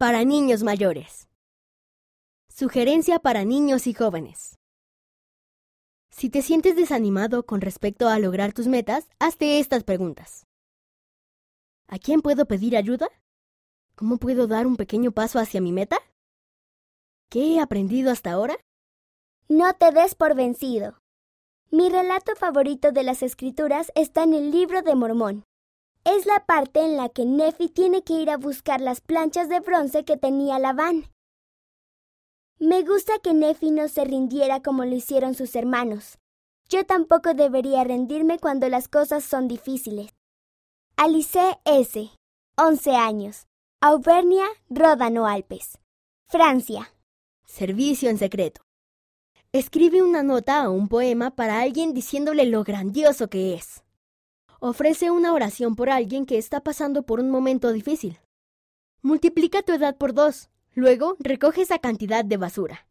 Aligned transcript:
para 0.00 0.24
niños 0.24 0.62
mayores. 0.62 1.28
Sugerencia 2.48 3.18
para 3.18 3.44
niños 3.44 3.86
y 3.86 3.92
jóvenes. 3.92 4.56
Si 6.10 6.30
te 6.30 6.40
sientes 6.40 6.74
desanimado 6.74 7.44
con 7.44 7.60
respecto 7.60 8.08
a 8.08 8.18
lograr 8.18 8.54
tus 8.54 8.66
metas, 8.66 9.10
hazte 9.18 9.60
estas 9.60 9.84
preguntas. 9.84 10.46
¿A 11.86 11.98
quién 11.98 12.22
puedo 12.22 12.46
pedir 12.46 12.78
ayuda? 12.78 13.10
¿Cómo 13.94 14.16
puedo 14.16 14.46
dar 14.46 14.66
un 14.66 14.76
pequeño 14.76 15.12
paso 15.12 15.38
hacia 15.38 15.60
mi 15.60 15.70
meta? 15.70 15.98
¿Qué 17.28 17.52
he 17.52 17.60
aprendido 17.60 18.10
hasta 18.10 18.32
ahora? 18.32 18.56
No 19.50 19.70
te 19.74 19.92
des 19.92 20.14
por 20.14 20.34
vencido. 20.34 20.98
Mi 21.70 21.90
relato 21.90 22.34
favorito 22.36 22.90
de 22.90 23.02
las 23.02 23.22
escrituras 23.22 23.92
está 23.94 24.22
en 24.22 24.32
el 24.32 24.50
libro 24.50 24.80
de 24.80 24.94
Mormón. 24.94 25.44
Es 26.04 26.24
la 26.24 26.46
parte 26.46 26.80
en 26.80 26.96
la 26.96 27.10
que 27.10 27.26
Nefi 27.26 27.68
tiene 27.68 28.02
que 28.02 28.14
ir 28.14 28.30
a 28.30 28.38
buscar 28.38 28.80
las 28.80 29.00
planchas 29.00 29.48
de 29.48 29.60
bronce 29.60 30.04
que 30.04 30.16
tenía 30.16 30.58
Labán. 30.58 31.10
Me 32.58 32.82
gusta 32.82 33.18
que 33.22 33.34
Nefi 33.34 33.70
no 33.70 33.88
se 33.88 34.04
rindiera 34.04 34.62
como 34.62 34.84
lo 34.84 34.94
hicieron 34.94 35.34
sus 35.34 35.54
hermanos. 35.54 36.18
Yo 36.68 36.86
tampoco 36.86 37.34
debería 37.34 37.84
rendirme 37.84 38.38
cuando 38.38 38.68
las 38.68 38.88
cosas 38.88 39.24
son 39.24 39.48
difíciles. 39.48 40.14
Alice 40.96 41.58
S., 41.64 42.10
11 42.56 42.96
años. 42.96 43.46
Auvernia, 43.80 44.44
Ródano 44.68 45.26
Alpes. 45.26 45.78
Francia. 46.28 46.92
Servicio 47.44 48.08
en 48.10 48.18
secreto. 48.18 48.62
Escribe 49.52 50.02
una 50.02 50.22
nota 50.22 50.68
o 50.68 50.72
un 50.72 50.88
poema 50.88 51.34
para 51.34 51.60
alguien 51.60 51.92
diciéndole 51.92 52.46
lo 52.46 52.62
grandioso 52.62 53.28
que 53.28 53.54
es. 53.54 53.82
Ofrece 54.62 55.10
una 55.10 55.32
oración 55.32 55.74
por 55.74 55.88
alguien 55.88 56.26
que 56.26 56.36
está 56.36 56.60
pasando 56.60 57.02
por 57.02 57.18
un 57.18 57.30
momento 57.30 57.72
difícil. 57.72 58.18
Multiplica 59.00 59.62
tu 59.62 59.72
edad 59.72 59.96
por 59.96 60.12
dos. 60.12 60.50
Luego 60.74 61.16
recoge 61.18 61.62
esa 61.62 61.78
cantidad 61.78 62.26
de 62.26 62.36
basura. 62.36 62.86